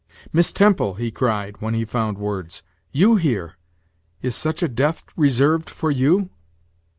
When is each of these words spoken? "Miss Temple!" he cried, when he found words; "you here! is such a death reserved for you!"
"Miss 0.33 0.51
Temple!" 0.51 0.95
he 0.95 1.11
cried, 1.11 1.57
when 1.61 1.75
he 1.75 1.85
found 1.85 2.17
words; 2.17 2.63
"you 2.91 3.17
here! 3.17 3.55
is 4.23 4.33
such 4.35 4.63
a 4.63 4.67
death 4.67 5.03
reserved 5.15 5.69
for 5.69 5.91
you!" 5.91 6.31